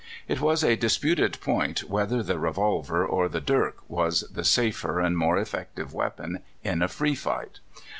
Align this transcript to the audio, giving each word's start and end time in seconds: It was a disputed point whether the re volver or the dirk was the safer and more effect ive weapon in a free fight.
It 0.27 0.41
was 0.41 0.63
a 0.63 0.75
disputed 0.75 1.39
point 1.41 1.83
whether 1.83 2.23
the 2.23 2.39
re 2.39 2.49
volver 2.49 3.07
or 3.07 3.29
the 3.29 3.39
dirk 3.39 3.83
was 3.87 4.21
the 4.31 4.43
safer 4.43 4.99
and 4.99 5.15
more 5.15 5.37
effect 5.37 5.79
ive 5.79 5.93
weapon 5.93 6.39
in 6.63 6.81
a 6.81 6.87
free 6.87 7.13
fight. 7.13 7.59